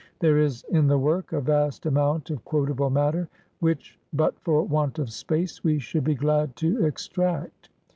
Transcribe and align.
There 0.17 0.39
is 0.39 0.63
in 0.71 0.87
the 0.87 0.97
work 0.97 1.31
a 1.31 1.39
vast 1.39 1.85
amount 1.85 2.31
of 2.31 2.43
quotable 2.43 2.89
matter, 2.89 3.29
which, 3.59 3.99
but 4.11 4.33
for 4.41 4.63
want 4.63 4.97
of 4.97 5.11
space, 5.11 5.59
vre 5.59 5.77
should 5.79 6.05
be 6.05 6.15
glad 6.15 6.55
to 6.55 6.83
extract. 6.83 7.69